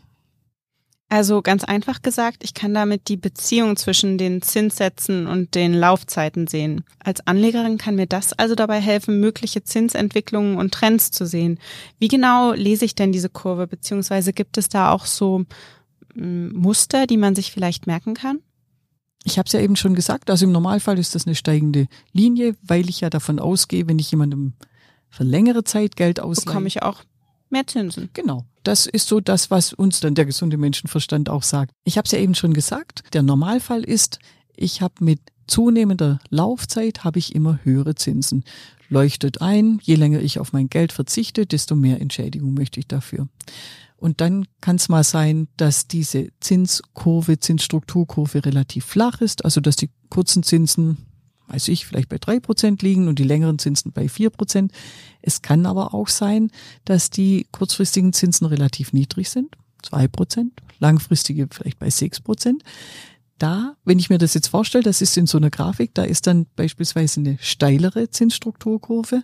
Also 1.10 1.44
ganz 1.44 1.64
einfach 1.64 2.02
gesagt, 2.02 2.44
ich 2.44 2.56
kann 2.56 2.74
damit 2.74 3.08
die 3.08 3.18
Beziehung 3.18 3.76
zwischen 3.76 4.18
den 4.18 4.42
Zinssätzen 4.42 5.28
und 5.28 5.54
den 5.54 5.74
Laufzeiten 5.74 6.48
sehen. 6.48 6.84
Als 6.98 7.28
Anlegerin 7.28 7.78
kann 7.78 7.96
mir 7.96 8.08
das 8.08 8.34
also 8.34 8.56
dabei 8.56 8.80
helfen, 8.80 9.20
mögliche 9.20 9.64
Zinsentwicklungen 9.64 10.58
und 10.58 10.74
Trends 10.74 11.12
zu 11.12 11.28
sehen. 11.28 11.60
Wie 12.00 12.08
genau 12.08 12.54
lese 12.54 12.86
ich 12.86 12.96
denn 12.96 13.12
diese 13.12 13.30
Kurve, 13.30 13.68
beziehungsweise 13.68 14.34
gibt 14.34 14.58
es 14.58 14.70
da 14.70 14.92
auch 14.92 15.06
so 15.06 15.46
hm, 16.16 16.52
Muster, 16.54 17.06
die 17.06 17.18
man 17.18 17.36
sich 17.36 17.52
vielleicht 17.52 17.86
merken 17.86 18.16
kann? 18.16 18.40
Ich 19.24 19.38
habe 19.38 19.48
es 19.48 19.54
ja 19.54 19.60
eben 19.60 19.76
schon 19.76 19.96
gesagt, 19.96 20.30
also 20.30 20.46
im 20.46 20.52
Normalfall 20.52 21.00
ist 21.00 21.16
das 21.16 21.26
eine 21.26 21.36
steigende 21.36 21.88
Linie, 22.12 22.56
weil 22.62 22.90
ich 22.90 23.02
ja 23.02 23.10
davon 23.10 23.40
ausgehe, 23.40 23.88
wenn 23.88 24.00
ich 24.00 24.12
jemandem 24.12 24.54
für 25.10 25.24
längere 25.24 25.64
Zeit 25.64 25.96
Geld 25.96 26.20
ausleihe. 26.20 26.46
Bekomme 26.46 26.68
ich 26.68 26.84
auch 26.84 27.04
mehr 27.50 27.68
Zinsen. 27.68 28.10
Genau. 28.14 28.46
Das 28.64 28.86
ist 28.86 29.08
so 29.08 29.20
das, 29.20 29.52
was 29.52 29.74
uns 29.74 30.00
dann 30.00 30.16
der 30.16 30.26
gesunde 30.26 30.58
Menschenverstand 30.58 31.30
auch 31.30 31.44
sagt. 31.44 31.72
Ich 31.84 31.98
habe 31.98 32.06
es 32.06 32.12
ja 32.12 32.20
eben 32.20 32.36
schon 32.36 32.54
gesagt, 32.54 33.04
der 33.14 33.24
Normalfall 33.24 33.84
ist, 33.84 34.20
ich 34.56 34.82
habe 34.82 34.96
mit 35.00 35.20
zunehmender 35.48 36.20
Laufzeit 36.30 37.04
habe 37.04 37.20
ich 37.20 37.36
immer 37.36 37.60
höhere 37.64 37.96
Zinsen. 37.96 38.44
Leuchtet 38.90 39.42
ein, 39.42 39.80
je 39.84 39.96
länger 39.96 40.20
ich 40.20 40.40
auf 40.40 40.54
mein 40.54 40.70
Geld 40.70 40.92
verzichte, 40.92 41.46
desto 41.46 41.76
mehr 41.76 42.02
Entschädigung 42.02 42.54
möchte 42.54 42.80
ich 42.80 42.88
dafür. 42.88 43.28
Und 44.04 44.20
dann 44.20 44.46
kann 44.60 44.76
es 44.76 44.90
mal 44.90 45.06
sein, 45.06 45.48
dass 45.56 45.88
diese 45.88 46.28
Zinskurve, 46.42 47.40
Zinsstrukturkurve 47.40 48.44
relativ 48.44 48.84
flach 48.84 49.22
ist, 49.22 49.46
also 49.46 49.62
dass 49.62 49.78
die 49.78 49.92
kurzen 50.10 50.44
Zinsen, 50.44 50.98
weiß 51.48 51.70
ich, 51.70 51.86
vielleicht 51.86 52.10
bei 52.10 52.18
drei 52.18 52.42
Prozent 52.42 52.82
liegen 52.82 53.08
und 53.08 53.18
die 53.18 53.24
längeren 53.24 53.60
Zinsen 53.60 53.94
bei 53.94 54.10
vier 54.10 54.30
Prozent. 54.30 54.74
Es 55.22 55.42
kann 55.42 55.66
aber 55.66 55.94
auch 55.94 56.10
sein, 56.10 56.52
dass 56.84 57.12
die 57.12 57.48
kurzfristigen 57.54 58.12
Zinsen 58.12 58.46
relativ 58.46 58.92
niedrig 58.92 59.30
sind, 59.30 59.56
zwei 59.82 60.10
Prozent, 60.10 60.52
langfristige 60.80 61.48
vielleicht 61.50 61.80
bei 61.80 61.90
sechs 61.90 62.20
Prozent 62.20 62.62
da, 63.44 63.76
wenn 63.84 64.00
ich 64.00 64.10
mir 64.10 64.20
das 64.20 64.34
jetzt 64.36 64.48
vorstelle, 64.48 64.86
das 64.86 65.02
ist 65.02 65.18
in 65.18 65.28
so 65.28 65.38
einer 65.38 65.50
Grafik, 65.50 65.94
da 65.94 66.04
ist 66.04 66.28
dann 66.28 66.46
beispielsweise 66.56 67.20
eine 67.20 67.38
steilere 67.42 68.10
Zinsstrukturkurve. 68.10 69.22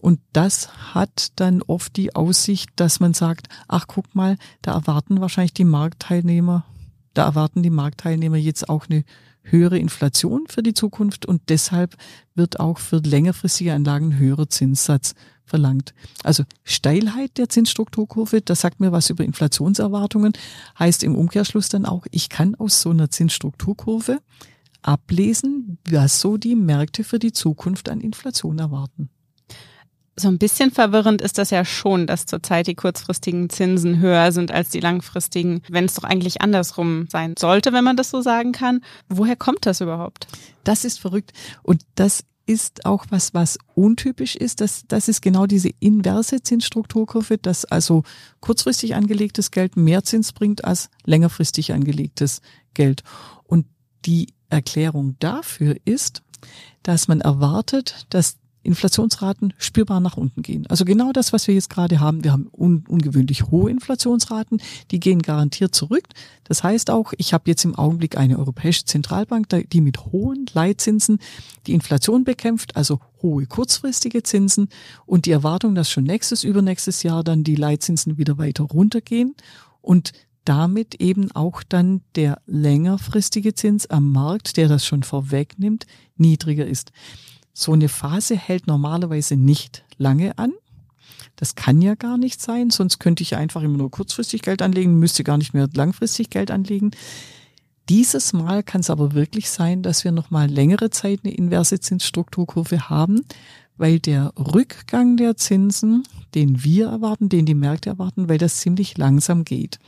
Und 0.00 0.20
das 0.34 0.68
hat 0.94 1.32
dann 1.36 1.62
oft 1.62 1.96
die 1.96 2.14
Aussicht, 2.14 2.68
dass 2.76 3.00
man 3.00 3.14
sagt, 3.14 3.48
ach 3.66 3.86
guck 3.86 4.14
mal, 4.14 4.36
da 4.60 4.74
erwarten 4.74 5.22
wahrscheinlich 5.22 5.54
die 5.54 5.64
Marktteilnehmer, 5.64 6.66
da 7.14 7.24
erwarten 7.24 7.62
die 7.62 7.70
Marktteilnehmer 7.70 8.36
jetzt 8.36 8.68
auch 8.68 8.84
eine 8.90 9.02
höhere 9.44 9.78
Inflation 9.78 10.46
für 10.48 10.62
die 10.62 10.74
Zukunft 10.74 11.26
und 11.26 11.42
deshalb 11.48 11.96
wird 12.34 12.60
auch 12.60 12.78
für 12.78 12.98
längerfristige 12.98 13.72
Anlagen 13.72 14.18
höherer 14.18 14.48
Zinssatz 14.48 15.14
verlangt. 15.44 15.94
Also 16.22 16.44
Steilheit 16.64 17.36
der 17.36 17.48
Zinsstrukturkurve, 17.48 18.40
das 18.40 18.62
sagt 18.62 18.80
mir 18.80 18.92
was 18.92 19.10
über 19.10 19.24
Inflationserwartungen, 19.24 20.32
heißt 20.78 21.02
im 21.04 21.14
Umkehrschluss 21.14 21.68
dann 21.68 21.84
auch, 21.84 22.06
ich 22.10 22.28
kann 22.28 22.54
aus 22.54 22.80
so 22.80 22.90
einer 22.90 23.10
Zinsstrukturkurve 23.10 24.18
ablesen, 24.82 25.78
was 25.88 26.20
so 26.20 26.36
die 26.36 26.56
Märkte 26.56 27.04
für 27.04 27.18
die 27.18 27.32
Zukunft 27.32 27.88
an 27.88 28.00
Inflation 28.00 28.58
erwarten. 28.58 29.10
So 30.16 30.28
ein 30.28 30.38
bisschen 30.38 30.70
verwirrend 30.70 31.20
ist 31.20 31.38
das 31.38 31.50
ja 31.50 31.64
schon, 31.64 32.06
dass 32.06 32.26
zurzeit 32.26 32.68
die 32.68 32.76
kurzfristigen 32.76 33.50
Zinsen 33.50 33.98
höher 33.98 34.30
sind 34.30 34.52
als 34.52 34.68
die 34.68 34.80
langfristigen, 34.80 35.62
wenn 35.68 35.86
es 35.86 35.94
doch 35.94 36.04
eigentlich 36.04 36.40
andersrum 36.40 37.08
sein 37.10 37.34
sollte, 37.36 37.72
wenn 37.72 37.82
man 37.82 37.96
das 37.96 38.10
so 38.10 38.20
sagen 38.20 38.52
kann. 38.52 38.80
Woher 39.08 39.34
kommt 39.34 39.66
das 39.66 39.80
überhaupt? 39.80 40.28
Das 40.62 40.84
ist 40.84 41.00
verrückt. 41.00 41.32
Und 41.62 41.82
das 41.96 42.24
ist 42.46 42.84
auch 42.84 43.06
was, 43.10 43.34
was 43.34 43.58
untypisch 43.74 44.36
ist. 44.36 44.60
Das, 44.60 44.84
das 44.86 45.08
ist 45.08 45.22
genau 45.22 45.46
diese 45.46 45.70
inverse 45.80 46.42
Zinsstrukturkurve, 46.42 47.38
dass 47.38 47.64
also 47.64 48.02
kurzfristig 48.40 48.94
angelegtes 48.94 49.50
Geld 49.50 49.76
mehr 49.76 50.04
Zins 50.04 50.32
bringt 50.32 50.64
als 50.64 50.90
längerfristig 51.04 51.72
angelegtes 51.72 52.40
Geld. 52.74 53.02
Und 53.44 53.66
die 54.04 54.28
Erklärung 54.50 55.16
dafür 55.18 55.76
ist, 55.84 56.22
dass 56.82 57.08
man 57.08 57.20
erwartet, 57.20 58.06
dass 58.10 58.36
Inflationsraten 58.64 59.52
spürbar 59.58 60.00
nach 60.00 60.16
unten 60.16 60.42
gehen. 60.42 60.66
Also 60.68 60.84
genau 60.84 61.12
das, 61.12 61.32
was 61.32 61.46
wir 61.46 61.54
jetzt 61.54 61.70
gerade 61.70 62.00
haben. 62.00 62.24
Wir 62.24 62.32
haben 62.32 62.48
un 62.52 62.84
ungewöhnlich 62.88 63.44
hohe 63.50 63.70
Inflationsraten, 63.70 64.60
die 64.90 65.00
gehen 65.00 65.22
garantiert 65.22 65.74
zurück. 65.74 66.04
Das 66.44 66.62
heißt 66.62 66.90
auch, 66.90 67.12
ich 67.16 67.32
habe 67.32 67.44
jetzt 67.46 67.64
im 67.64 67.74
Augenblick 67.74 68.16
eine 68.16 68.38
europäische 68.38 68.84
Zentralbank, 68.84 69.48
die 69.70 69.80
mit 69.80 70.06
hohen 70.06 70.46
Leitzinsen 70.52 71.18
die 71.66 71.72
Inflation 71.72 72.24
bekämpft, 72.24 72.76
also 72.76 73.00
hohe 73.22 73.46
kurzfristige 73.46 74.22
Zinsen 74.22 74.68
und 75.06 75.26
die 75.26 75.30
Erwartung, 75.30 75.74
dass 75.74 75.90
schon 75.90 76.04
nächstes, 76.04 76.44
übernächstes 76.44 77.02
Jahr 77.02 77.24
dann 77.24 77.44
die 77.44 77.56
Leitzinsen 77.56 78.18
wieder 78.18 78.38
weiter 78.38 78.64
runtergehen 78.64 79.34
und 79.80 80.12
damit 80.44 80.96
eben 80.96 81.30
auch 81.32 81.62
dann 81.62 82.02
der 82.16 82.40
längerfristige 82.46 83.54
Zins 83.54 83.86
am 83.86 84.12
Markt, 84.12 84.56
der 84.56 84.68
das 84.68 84.84
schon 84.84 85.02
vorwegnimmt, 85.02 85.86
niedriger 86.16 86.66
ist. 86.66 86.92
So 87.54 87.72
eine 87.72 87.88
Phase 87.88 88.36
hält 88.36 88.66
normalerweise 88.66 89.36
nicht 89.36 89.84
lange 89.96 90.36
an. 90.38 90.52
Das 91.36 91.54
kann 91.54 91.80
ja 91.80 91.94
gar 91.94 92.18
nicht 92.18 92.40
sein, 92.40 92.70
sonst 92.70 92.98
könnte 92.98 93.22
ich 93.22 93.30
ja 93.30 93.38
einfach 93.38 93.62
immer 93.62 93.78
nur 93.78 93.90
kurzfristig 93.90 94.42
Geld 94.42 94.60
anlegen, 94.60 94.98
müsste 94.98 95.24
gar 95.24 95.38
nicht 95.38 95.54
mehr 95.54 95.68
langfristig 95.72 96.30
Geld 96.30 96.50
anlegen. 96.50 96.90
Dieses 97.88 98.32
Mal 98.32 98.62
kann 98.62 98.80
es 98.80 98.90
aber 98.90 99.12
wirklich 99.14 99.50
sein, 99.50 99.82
dass 99.82 100.04
wir 100.04 100.12
noch 100.12 100.30
mal 100.30 100.50
längere 100.50 100.90
Zeit 100.90 101.20
eine 101.22 101.34
inverse 101.34 101.80
Zinsstrukturkurve 101.80 102.88
haben, 102.88 103.24
weil 103.76 103.98
der 103.98 104.32
Rückgang 104.36 105.16
der 105.16 105.36
Zinsen, 105.36 106.04
den 106.34 106.64
wir 106.64 106.88
erwarten, 106.88 107.28
den 107.28 107.46
die 107.46 107.54
Märkte 107.54 107.90
erwarten, 107.90 108.28
weil 108.28 108.38
das 108.38 108.58
ziemlich 108.58 108.96
langsam 108.96 109.44
geht. 109.44 109.78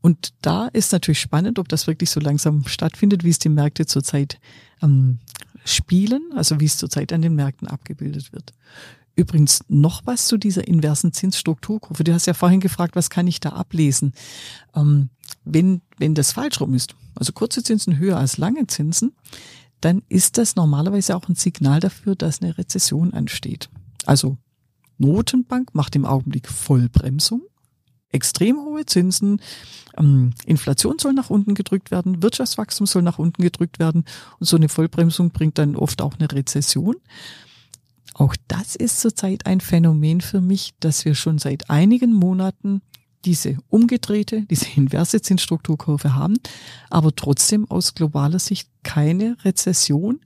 Und 0.00 0.34
da 0.42 0.66
ist 0.66 0.92
natürlich 0.92 1.20
spannend, 1.20 1.58
ob 1.58 1.68
das 1.68 1.86
wirklich 1.86 2.10
so 2.10 2.20
langsam 2.20 2.66
stattfindet, 2.66 3.24
wie 3.24 3.30
es 3.30 3.38
die 3.38 3.48
Märkte 3.48 3.86
zurzeit 3.86 4.38
ähm, 4.82 5.20
spielen, 5.64 6.22
also 6.34 6.60
wie 6.60 6.64
es 6.64 6.76
zurzeit 6.76 7.12
an 7.12 7.22
den 7.22 7.34
Märkten 7.34 7.68
abgebildet 7.68 8.32
wird. 8.32 8.52
Übrigens 9.14 9.64
noch 9.68 10.02
was 10.06 10.26
zu 10.26 10.38
dieser 10.38 10.66
inversen 10.66 11.12
Zinsstrukturkurve. 11.12 12.02
Du 12.02 12.14
hast 12.14 12.26
ja 12.26 12.34
vorhin 12.34 12.60
gefragt, 12.60 12.96
was 12.96 13.10
kann 13.10 13.26
ich 13.26 13.40
da 13.40 13.50
ablesen? 13.50 14.14
Ähm, 14.74 15.10
wenn, 15.44 15.82
wenn 15.98 16.14
das 16.14 16.32
falsch 16.32 16.60
rum 16.60 16.74
ist, 16.74 16.94
also 17.14 17.32
kurze 17.32 17.62
Zinsen 17.62 17.98
höher 17.98 18.16
als 18.16 18.38
lange 18.38 18.66
Zinsen, 18.66 19.12
dann 19.80 20.02
ist 20.08 20.38
das 20.38 20.56
normalerweise 20.56 21.14
auch 21.16 21.28
ein 21.28 21.34
Signal 21.34 21.80
dafür, 21.80 22.14
dass 22.14 22.40
eine 22.40 22.56
Rezession 22.56 23.12
ansteht. 23.12 23.68
Also 24.06 24.38
Notenbank 24.98 25.74
macht 25.74 25.94
im 25.96 26.06
Augenblick 26.06 26.48
Vollbremsung 26.48 27.42
extrem 28.12 28.56
hohe 28.56 28.86
Zinsen, 28.86 29.40
ähm, 29.96 30.32
Inflation 30.46 30.98
soll 30.98 31.12
nach 31.12 31.30
unten 31.30 31.54
gedrückt 31.54 31.90
werden, 31.90 32.22
Wirtschaftswachstum 32.22 32.86
soll 32.86 33.02
nach 33.02 33.18
unten 33.18 33.42
gedrückt 33.42 33.78
werden 33.78 34.04
und 34.38 34.46
so 34.46 34.56
eine 34.56 34.68
Vollbremsung 34.68 35.30
bringt 35.30 35.58
dann 35.58 35.76
oft 35.76 36.00
auch 36.02 36.14
eine 36.18 36.30
Rezession. 36.30 36.96
Auch 38.14 38.36
das 38.46 38.76
ist 38.76 39.00
zurzeit 39.00 39.46
ein 39.46 39.60
Phänomen 39.60 40.20
für 40.20 40.40
mich, 40.40 40.74
dass 40.80 41.04
wir 41.04 41.14
schon 41.14 41.38
seit 41.38 41.70
einigen 41.70 42.12
Monaten 42.12 42.82
diese 43.24 43.58
umgedrehte, 43.68 44.42
diese 44.50 44.66
inverse 44.76 45.20
Zinsstrukturkurve 45.20 46.14
haben, 46.14 46.38
aber 46.90 47.14
trotzdem 47.14 47.70
aus 47.70 47.94
globaler 47.94 48.38
Sicht 48.38 48.68
keine 48.82 49.36
Rezession, 49.44 50.20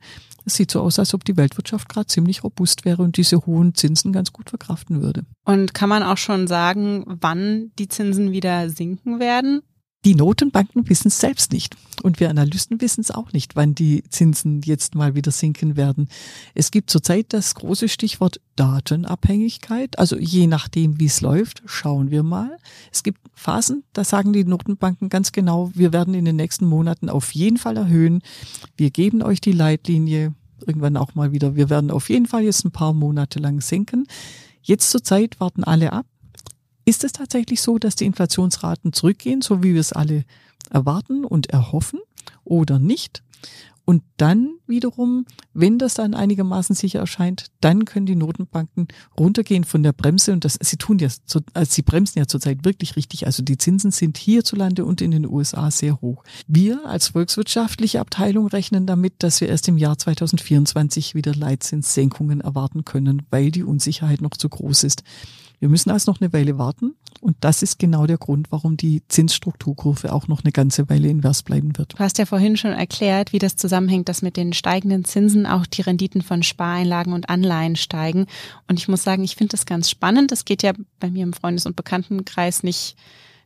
es 0.46 0.54
sieht 0.54 0.70
so 0.70 0.80
aus, 0.80 1.00
als 1.00 1.12
ob 1.12 1.24
die 1.24 1.36
Weltwirtschaft 1.36 1.88
gerade 1.88 2.06
ziemlich 2.06 2.44
robust 2.44 2.84
wäre 2.84 3.02
und 3.02 3.16
diese 3.16 3.44
hohen 3.46 3.74
Zinsen 3.74 4.12
ganz 4.12 4.32
gut 4.32 4.50
verkraften 4.50 5.02
würde. 5.02 5.24
Und 5.44 5.74
kann 5.74 5.88
man 5.88 6.04
auch 6.04 6.18
schon 6.18 6.46
sagen, 6.46 7.04
wann 7.06 7.72
die 7.80 7.88
Zinsen 7.88 8.30
wieder 8.30 8.70
sinken 8.70 9.18
werden? 9.18 9.62
Die 10.04 10.14
Notenbanken 10.14 10.88
wissen 10.88 11.08
es 11.08 11.18
selbst 11.18 11.52
nicht. 11.52 11.76
Und 12.02 12.20
wir 12.20 12.30
Analysten 12.30 12.80
wissen 12.80 13.00
es 13.00 13.10
auch 13.10 13.32
nicht, 13.32 13.56
wann 13.56 13.74
die 13.74 14.04
Zinsen 14.08 14.62
jetzt 14.62 14.94
mal 14.94 15.16
wieder 15.16 15.32
sinken 15.32 15.76
werden. 15.76 16.08
Es 16.54 16.70
gibt 16.70 16.90
zurzeit 16.90 17.32
das 17.32 17.56
große 17.56 17.88
Stichwort 17.88 18.40
Datenabhängigkeit. 18.54 19.98
Also 19.98 20.16
je 20.16 20.46
nachdem, 20.46 21.00
wie 21.00 21.06
es 21.06 21.20
läuft, 21.22 21.62
schauen 21.66 22.12
wir 22.12 22.22
mal. 22.22 22.56
Es 22.92 23.02
gibt 23.02 23.20
Phasen, 23.34 23.82
da 23.94 24.04
sagen 24.04 24.32
die 24.32 24.44
Notenbanken 24.44 25.08
ganz 25.08 25.32
genau, 25.32 25.72
wir 25.74 25.92
werden 25.92 26.14
in 26.14 26.24
den 26.24 26.36
nächsten 26.36 26.66
Monaten 26.66 27.10
auf 27.10 27.34
jeden 27.34 27.56
Fall 27.56 27.76
erhöhen. 27.76 28.22
Wir 28.76 28.90
geben 28.90 29.22
euch 29.22 29.40
die 29.40 29.52
Leitlinie 29.52 30.34
irgendwann 30.64 30.96
auch 30.96 31.14
mal 31.14 31.32
wieder. 31.32 31.56
Wir 31.56 31.68
werden 31.68 31.90
auf 31.90 32.08
jeden 32.08 32.26
Fall 32.26 32.42
jetzt 32.42 32.64
ein 32.64 32.70
paar 32.70 32.92
Monate 32.92 33.40
lang 33.40 33.60
sinken. 33.60 34.06
Jetzt 34.62 34.90
zurzeit 34.90 35.38
warten 35.40 35.64
alle 35.64 35.92
ab 35.92 36.06
ist 36.86 37.04
es 37.04 37.12
tatsächlich 37.12 37.60
so, 37.60 37.78
dass 37.78 37.96
die 37.96 38.06
Inflationsraten 38.06 38.92
zurückgehen, 38.92 39.42
so 39.42 39.62
wie 39.62 39.74
wir 39.74 39.80
es 39.80 39.92
alle 39.92 40.24
erwarten 40.70 41.24
und 41.24 41.50
erhoffen 41.50 42.00
oder 42.44 42.78
nicht? 42.78 43.22
Und 43.84 44.02
dann 44.16 44.58
wiederum, 44.66 45.26
wenn 45.54 45.78
das 45.78 45.94
dann 45.94 46.14
einigermaßen 46.14 46.74
sicher 46.74 46.98
erscheint, 46.98 47.46
dann 47.60 47.84
können 47.84 48.06
die 48.06 48.16
Notenbanken 48.16 48.88
runtergehen 49.16 49.62
von 49.62 49.84
der 49.84 49.92
Bremse 49.92 50.32
und 50.32 50.44
das, 50.44 50.58
sie 50.60 50.76
tun 50.76 50.98
ja, 50.98 51.06
also 51.54 51.70
sie 51.72 51.82
bremsen 51.82 52.18
ja 52.18 52.26
zurzeit 52.26 52.64
wirklich 52.64 52.96
richtig. 52.96 53.26
Also 53.26 53.44
die 53.44 53.58
Zinsen 53.58 53.92
sind 53.92 54.18
hierzulande 54.18 54.84
und 54.84 55.00
in 55.00 55.12
den 55.12 55.24
USA 55.24 55.70
sehr 55.70 56.00
hoch. 56.00 56.24
Wir 56.48 56.84
als 56.84 57.08
volkswirtschaftliche 57.08 58.00
Abteilung 58.00 58.48
rechnen 58.48 58.86
damit, 58.86 59.14
dass 59.22 59.40
wir 59.40 59.48
erst 59.48 59.68
im 59.68 59.78
Jahr 59.78 59.96
2024 59.96 61.14
wieder 61.14 61.32
Leitzinssenkungen 61.32 62.40
erwarten 62.40 62.84
können, 62.84 63.22
weil 63.30 63.52
die 63.52 63.62
Unsicherheit 63.62 64.20
noch 64.20 64.36
zu 64.36 64.48
groß 64.48 64.82
ist. 64.82 65.04
Wir 65.58 65.68
müssen 65.68 65.90
also 65.90 66.10
noch 66.10 66.20
eine 66.20 66.32
Weile 66.32 66.58
warten 66.58 66.94
und 67.20 67.36
das 67.40 67.62
ist 67.62 67.78
genau 67.78 68.06
der 68.06 68.18
Grund, 68.18 68.48
warum 68.50 68.76
die 68.76 69.02
Zinsstrukturkurve 69.08 70.12
auch 70.12 70.28
noch 70.28 70.44
eine 70.44 70.52
ganze 70.52 70.88
Weile 70.88 71.08
invers 71.08 71.42
bleiben 71.42 71.76
wird. 71.76 71.94
Du 71.94 71.98
hast 71.98 72.18
ja 72.18 72.26
vorhin 72.26 72.56
schon 72.56 72.72
erklärt, 72.72 73.32
wie 73.32 73.38
das 73.38 73.56
zusammenhängt, 73.56 74.08
dass 74.08 74.22
mit 74.22 74.36
den 74.36 74.52
steigenden 74.52 75.04
Zinsen 75.04 75.46
auch 75.46 75.66
die 75.66 75.82
Renditen 75.82 76.22
von 76.22 76.42
Spareinlagen 76.42 77.12
und 77.12 77.28
Anleihen 77.28 77.76
steigen. 77.76 78.26
Und 78.68 78.78
ich 78.78 78.88
muss 78.88 79.02
sagen, 79.02 79.24
ich 79.24 79.36
finde 79.36 79.52
das 79.52 79.66
ganz 79.66 79.90
spannend. 79.90 80.30
Das 80.30 80.44
geht 80.44 80.62
ja 80.62 80.72
bei 81.00 81.10
mir 81.10 81.22
im 81.22 81.32
Freundes- 81.32 81.66
und 81.66 81.76
Bekanntenkreis 81.76 82.62
nicht 82.62 82.96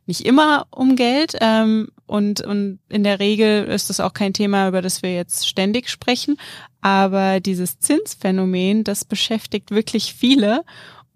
nicht 0.07 0.25
immer 0.25 0.65
um 0.71 0.95
Geld 0.95 1.37
ähm, 1.41 1.89
und, 2.07 2.41
und 2.41 2.79
in 2.89 3.03
der 3.03 3.19
Regel 3.19 3.65
ist 3.65 3.89
das 3.89 3.99
auch 3.99 4.13
kein 4.13 4.33
Thema, 4.33 4.67
über 4.67 4.81
das 4.81 5.03
wir 5.03 5.13
jetzt 5.13 5.47
ständig 5.47 5.89
sprechen. 5.89 6.37
Aber 6.81 7.39
dieses 7.39 7.79
Zinsphänomen, 7.79 8.83
das 8.83 9.05
beschäftigt 9.05 9.71
wirklich 9.71 10.13
viele 10.13 10.63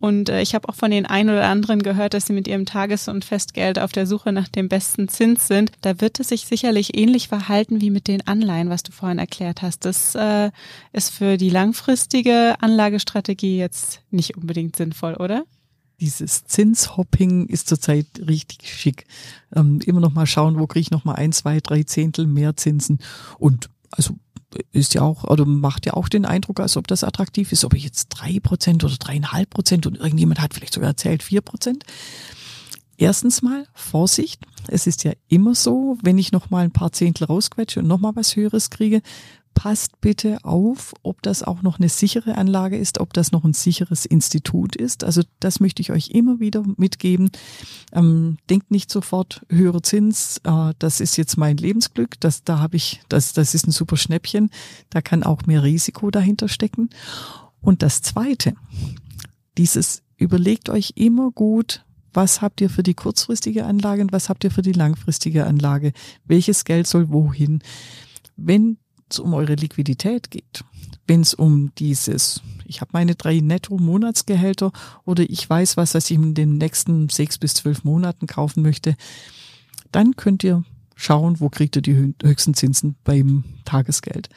und 0.05 0.29
äh, 0.29 0.43
ich 0.43 0.53
habe 0.53 0.69
auch 0.69 0.75
von 0.75 0.91
den 0.91 1.07
einen 1.07 1.31
oder 1.31 1.47
anderen 1.47 1.81
gehört, 1.81 2.13
dass 2.13 2.27
sie 2.27 2.33
mit 2.33 2.47
ihrem 2.47 2.67
Tages- 2.67 3.07
und 3.07 3.25
Festgeld 3.25 3.79
auf 3.79 3.91
der 3.91 4.05
Suche 4.05 4.31
nach 4.31 4.47
dem 4.47 4.69
besten 4.69 5.07
Zins 5.07 5.47
sind. 5.47 5.71
Da 5.81 5.99
wird 5.99 6.19
es 6.19 6.27
sich 6.27 6.45
sicherlich 6.45 6.95
ähnlich 6.95 7.27
verhalten 7.27 7.81
wie 7.81 7.89
mit 7.89 8.07
den 8.07 8.25
Anleihen, 8.27 8.69
was 8.69 8.83
du 8.83 8.91
vorhin 8.91 9.17
erklärt 9.17 9.63
hast. 9.63 9.83
Das 9.83 10.13
äh, 10.13 10.51
ist 10.93 11.09
für 11.09 11.37
die 11.37 11.49
langfristige 11.49 12.53
Anlagestrategie 12.59 13.57
jetzt 13.57 14.01
nicht 14.11 14.37
unbedingt 14.37 14.75
sinnvoll, 14.75 15.15
oder? 15.15 15.43
Dieses 15.99 16.45
Zinshopping 16.45 17.47
ist 17.47 17.67
zurzeit 17.67 18.05
richtig 18.27 18.67
schick. 18.67 19.05
Ähm, 19.55 19.79
immer 19.87 20.01
noch 20.01 20.13
mal 20.13 20.27
schauen, 20.27 20.59
wo 20.59 20.67
kriege 20.67 20.81
ich 20.81 20.91
noch 20.91 21.05
mal 21.05 21.15
ein, 21.15 21.31
zwei, 21.31 21.59
drei 21.61 21.81
Zehntel 21.81 22.27
mehr 22.27 22.55
Zinsen. 22.55 22.99
Und 23.39 23.71
also 23.89 24.13
ist 24.71 24.93
ja 24.93 25.01
auch, 25.01 25.23
oder 25.23 25.45
macht 25.45 25.85
ja 25.85 25.93
auch 25.93 26.09
den 26.09 26.25
Eindruck, 26.25 26.59
als 26.59 26.77
ob 26.77 26.87
das 26.87 27.03
attraktiv 27.03 27.51
ist, 27.51 27.65
ob 27.65 27.73
ich 27.73 27.83
jetzt 27.83 28.09
drei 28.09 28.39
Prozent 28.39 28.83
oder 28.83 28.95
dreieinhalb 28.95 29.49
Prozent 29.49 29.85
und 29.87 29.97
irgendjemand 29.97 30.41
hat 30.41 30.53
vielleicht 30.53 30.73
sogar 30.73 30.89
erzählt 30.89 31.23
vier 31.23 31.41
Prozent. 31.41 31.83
Erstens 32.97 33.41
mal 33.41 33.67
Vorsicht. 33.73 34.41
Es 34.67 34.87
ist 34.87 35.03
ja 35.03 35.11
immer 35.27 35.53
so, 35.53 35.97
wenn 36.01 36.17
ich 36.17 36.31
noch 36.31 36.49
mal 36.49 36.63
ein 36.63 36.71
paar 36.71 36.91
Zehntel 36.91 37.25
rausquetsche 37.25 37.81
und 37.81 37.87
noch 37.87 37.99
mal 37.99 38.15
was 38.15 38.35
Höheres 38.35 38.69
kriege, 38.69 39.01
passt 39.55 39.99
bitte 40.01 40.37
auf, 40.43 40.93
ob 41.01 41.23
das 41.23 41.41
auch 41.41 41.63
noch 41.63 41.79
eine 41.79 41.89
sichere 41.89 42.37
Anlage 42.37 42.77
ist, 42.77 42.99
ob 42.99 43.13
das 43.13 43.31
noch 43.31 43.43
ein 43.43 43.53
sicheres 43.53 44.05
Institut 44.05 44.75
ist. 44.75 45.03
Also 45.03 45.23
das 45.39 45.59
möchte 45.59 45.81
ich 45.81 45.91
euch 45.91 46.09
immer 46.11 46.39
wieder 46.39 46.63
mitgeben. 46.77 47.31
Ähm, 47.91 48.37
denkt 48.51 48.69
nicht 48.69 48.91
sofort 48.91 49.43
höhere 49.49 49.81
Zins, 49.81 50.39
äh, 50.43 50.73
das 50.77 50.99
ist 50.99 51.17
jetzt 51.17 51.37
mein 51.37 51.57
Lebensglück, 51.57 52.19
das 52.19 52.43
da 52.43 52.59
habe 52.59 52.75
ich, 52.75 53.01
das 53.09 53.33
das 53.33 53.55
ist 53.55 53.65
ein 53.65 53.71
super 53.71 53.97
Schnäppchen. 53.97 54.51
Da 54.91 55.01
kann 55.01 55.23
auch 55.23 55.47
mehr 55.47 55.63
Risiko 55.63 56.11
dahinter 56.11 56.47
stecken. 56.47 56.89
Und 57.61 57.81
das 57.81 58.03
Zweite, 58.03 58.53
dieses 59.57 60.03
überlegt 60.17 60.69
euch 60.69 60.93
immer 60.95 61.31
gut, 61.31 61.83
was 62.13 62.41
habt 62.41 62.61
ihr 62.61 62.69
für 62.69 62.83
die 62.83 62.93
kurzfristige 62.93 63.65
Anlage 63.65 64.01
und 64.01 64.11
was 64.11 64.29
habt 64.29 64.43
ihr 64.43 64.51
für 64.51 64.61
die 64.61 64.73
langfristige 64.73 65.45
Anlage? 65.47 65.91
Welches 66.25 66.65
Geld 66.65 66.87
soll 66.87 67.09
wohin? 67.09 67.61
Wenn 68.37 68.77
es 69.09 69.19
um 69.19 69.33
eure 69.33 69.55
Liquidität 69.55 70.31
geht, 70.31 70.63
wenn 71.07 71.21
es 71.21 71.33
um 71.33 71.73
dieses, 71.75 72.41
ich 72.65 72.81
habe 72.81 72.91
meine 72.93 73.15
drei 73.15 73.39
Netto-Monatsgehälter 73.39 74.71
oder 75.05 75.23
ich 75.29 75.49
weiß, 75.49 75.77
was, 75.77 75.93
was 75.93 76.09
ich 76.09 76.17
in 76.17 76.33
den 76.33 76.57
nächsten 76.57 77.09
sechs 77.09 77.37
bis 77.37 77.53
zwölf 77.53 77.83
Monaten 77.83 78.27
kaufen 78.27 78.63
möchte, 78.63 78.95
dann 79.91 80.15
könnt 80.15 80.43
ihr 80.43 80.63
schauen, 80.95 81.39
wo 81.39 81.49
kriegt 81.49 81.75
ihr 81.75 81.81
die 81.81 82.13
höchsten 82.23 82.53
Zinsen 82.53 82.95
beim 83.03 83.43
Tagesgeld. 83.65 84.29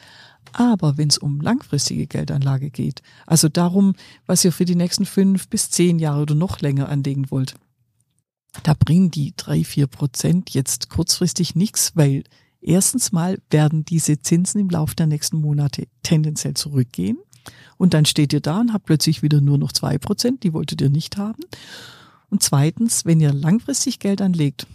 Aber 0.53 0.97
wenn 0.97 1.09
es 1.09 1.17
um 1.17 1.41
langfristige 1.41 2.07
Geldanlage 2.07 2.69
geht, 2.69 3.01
also 3.25 3.49
darum, 3.49 3.95
was 4.25 4.43
ihr 4.43 4.51
für 4.51 4.65
die 4.65 4.75
nächsten 4.75 5.05
fünf 5.05 5.47
bis 5.47 5.69
zehn 5.69 5.99
Jahre 5.99 6.21
oder 6.23 6.35
noch 6.35 6.59
länger 6.61 6.89
anlegen 6.89 7.29
wollt, 7.29 7.55
da 8.63 8.73
bringen 8.73 9.11
die 9.11 9.33
drei, 9.37 9.63
vier 9.63 9.87
Prozent 9.87 10.49
jetzt 10.51 10.89
kurzfristig 10.89 11.55
nichts, 11.55 11.91
weil 11.95 12.23
erstens 12.61 13.11
mal 13.11 13.39
werden 13.49 13.85
diese 13.85 14.19
Zinsen 14.19 14.59
im 14.59 14.69
Laufe 14.69 14.95
der 14.95 15.07
nächsten 15.07 15.37
Monate 15.37 15.87
tendenziell 16.03 16.53
zurückgehen. 16.53 17.17
Und 17.77 17.93
dann 17.93 18.05
steht 18.05 18.33
ihr 18.33 18.41
da 18.41 18.59
und 18.59 18.73
habt 18.73 18.85
plötzlich 18.85 19.21
wieder 19.21 19.41
nur 19.41 19.57
noch 19.57 19.71
zwei 19.71 19.97
Prozent, 19.97 20.43
die 20.43 20.53
wolltet 20.53 20.81
ihr 20.81 20.89
nicht 20.89 21.17
haben. 21.17 21.43
Und 22.29 22.43
zweitens, 22.43 23.05
wenn 23.05 23.19
ihr 23.19 23.33
langfristig 23.33 23.99
Geld 23.99 24.21
anlegt, 24.21 24.67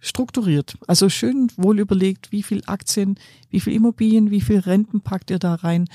strukturiert, 0.00 0.76
also 0.86 1.08
schön 1.08 1.50
wohl 1.56 1.80
überlegt, 1.80 2.30
wie 2.30 2.42
viel 2.42 2.62
Aktien, 2.66 3.18
wie 3.50 3.60
viel 3.60 3.74
Immobilien, 3.74 4.30
wie 4.30 4.40
viel 4.40 4.58
Renten 4.58 5.00
packt 5.00 5.30
ihr 5.30 5.38
da 5.38 5.54
rein, 5.54 5.88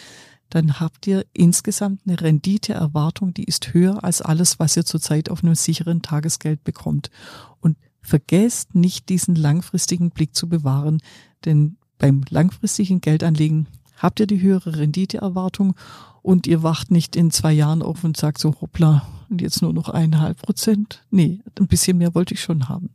dann 0.50 0.79
habt 0.79 1.05
ihr 1.05 1.25
insgesamt 1.34 2.01
eine 2.08 2.19
Renditeerwartung, 2.19 3.34
die 3.34 3.43
ist 3.43 3.74
höher 3.74 4.03
als 4.03 4.22
alles, 4.22 4.58
was 4.60 4.75
ihr 4.75 4.86
zurzeit 4.86 5.29
auf 5.29 5.43
einem 5.43 5.55
sicheren 5.55 6.01
Tagesgeld 6.01 6.63
bekommt. 6.63 7.12
Und 7.60 7.77
vergesst 8.01 8.74
nicht, 8.74 9.10
diesen 9.10 9.36
langfristigen 9.36 10.10
Blick 10.10 10.36
zu 10.36 10.50
bewahren, 10.50 11.01
denn 11.46 11.77
beim 11.98 12.24
langfristigen 12.29 13.01
Geldanlegen 13.01 13.67
habt 13.98 14.19
ihr 14.19 14.27
die 14.27 14.41
höhere 14.41 14.77
Renditeerwartung 14.77 15.75
und 16.22 16.48
ihr 16.48 16.63
wacht 16.63 16.91
nicht 16.91 17.15
in 17.15 17.31
zwei 17.31 17.51
Jahren 17.51 17.81
auf 17.81 18.03
und 18.03 18.17
sagt 18.17 18.39
so, 18.39 18.55
hoppla, 18.62 19.08
und 19.29 19.41
jetzt 19.41 19.62
nur 19.62 19.74
noch 19.74 19.89
eineinhalb 19.89 20.41
Prozent. 20.41 21.03
Nee, 21.12 21.41
ein 21.60 21.67
bisschen 21.67 21.98
mehr 21.98 22.15
wollte 22.15 22.34
ich 22.34 22.41
schon 22.41 22.67
haben. 22.67 22.89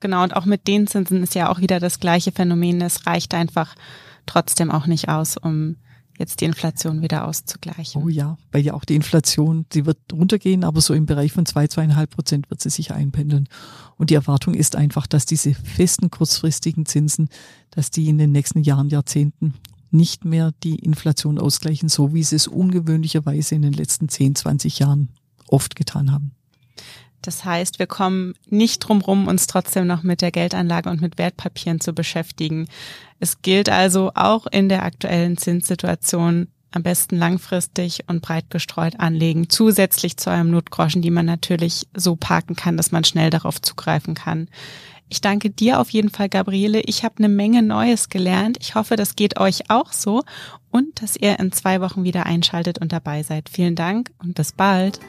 Genau, 0.00 0.22
und 0.22 0.34
auch 0.36 0.44
mit 0.44 0.68
den 0.68 0.86
Zinsen 0.86 1.22
ist 1.22 1.34
ja 1.34 1.50
auch 1.50 1.60
wieder 1.60 1.80
das 1.80 2.00
gleiche 2.00 2.32
Phänomen. 2.32 2.80
Es 2.80 3.06
reicht 3.06 3.34
einfach 3.34 3.74
trotzdem 4.26 4.70
auch 4.70 4.86
nicht 4.86 5.08
aus, 5.08 5.36
um 5.36 5.76
jetzt 6.18 6.40
die 6.40 6.44
Inflation 6.44 7.00
wieder 7.00 7.26
auszugleichen. 7.26 8.02
Oh 8.02 8.08
ja, 8.08 8.36
weil 8.50 8.64
ja 8.64 8.74
auch 8.74 8.84
die 8.84 8.96
Inflation, 8.96 9.66
sie 9.72 9.86
wird 9.86 9.98
runtergehen, 10.12 10.64
aber 10.64 10.80
so 10.80 10.92
im 10.92 11.06
Bereich 11.06 11.32
von 11.32 11.46
zwei, 11.46 11.68
zweieinhalb 11.68 12.10
Prozent 12.10 12.50
wird 12.50 12.60
sie 12.60 12.70
sich 12.70 12.92
einpendeln. 12.92 13.48
Und 13.96 14.10
die 14.10 14.14
Erwartung 14.14 14.54
ist 14.54 14.76
einfach, 14.76 15.06
dass 15.06 15.26
diese 15.26 15.54
festen 15.54 16.10
kurzfristigen 16.10 16.86
Zinsen, 16.86 17.28
dass 17.70 17.90
die 17.90 18.08
in 18.08 18.18
den 18.18 18.32
nächsten 18.32 18.62
Jahren, 18.62 18.88
Jahrzehnten 18.88 19.54
nicht 19.90 20.24
mehr 20.24 20.52
die 20.64 20.76
Inflation 20.76 21.38
ausgleichen, 21.38 21.88
so 21.88 22.12
wie 22.12 22.22
sie 22.22 22.36
es 22.36 22.46
ungewöhnlicherweise 22.46 23.54
in 23.54 23.62
den 23.62 23.72
letzten 23.72 24.08
10, 24.08 24.34
20 24.34 24.80
Jahren 24.80 25.08
oft 25.46 25.76
getan 25.76 26.12
haben. 26.12 26.32
Das 27.22 27.44
heißt, 27.44 27.78
wir 27.78 27.86
kommen 27.86 28.34
nicht 28.48 28.80
drum 28.80 29.00
rum, 29.00 29.26
uns 29.26 29.46
trotzdem 29.46 29.86
noch 29.86 30.02
mit 30.02 30.22
der 30.22 30.30
Geldanlage 30.30 30.88
und 30.88 31.00
mit 31.00 31.18
Wertpapieren 31.18 31.80
zu 31.80 31.92
beschäftigen. 31.92 32.68
Es 33.20 33.42
gilt 33.42 33.68
also 33.68 34.12
auch 34.14 34.46
in 34.46 34.68
der 34.68 34.84
aktuellen 34.84 35.36
Zinssituation 35.36 36.48
am 36.70 36.82
besten 36.82 37.16
langfristig 37.16 38.04
und 38.08 38.20
breit 38.20 38.50
gestreut 38.50 39.00
anlegen, 39.00 39.48
zusätzlich 39.48 40.16
zu 40.16 40.30
einem 40.30 40.50
Notgroschen, 40.50 41.02
die 41.02 41.10
man 41.10 41.26
natürlich 41.26 41.86
so 41.94 42.14
parken 42.14 42.56
kann, 42.56 42.76
dass 42.76 42.92
man 42.92 43.04
schnell 43.04 43.30
darauf 43.30 43.60
zugreifen 43.60 44.14
kann. 44.14 44.48
Ich 45.08 45.22
danke 45.22 45.48
dir 45.48 45.80
auf 45.80 45.88
jeden 45.90 46.10
Fall, 46.10 46.28
Gabriele. 46.28 46.82
Ich 46.82 47.02
habe 47.02 47.14
eine 47.18 47.30
Menge 47.30 47.62
Neues 47.62 48.10
gelernt. 48.10 48.58
Ich 48.60 48.74
hoffe, 48.74 48.96
das 48.96 49.16
geht 49.16 49.40
euch 49.40 49.70
auch 49.70 49.92
so 49.92 50.22
und 50.70 51.00
dass 51.00 51.16
ihr 51.16 51.38
in 51.38 51.50
zwei 51.52 51.80
Wochen 51.80 52.04
wieder 52.04 52.26
einschaltet 52.26 52.78
und 52.78 52.92
dabei 52.92 53.22
seid. 53.22 53.48
Vielen 53.48 53.74
Dank 53.74 54.10
und 54.18 54.34
bis 54.34 54.52
bald. 54.52 55.00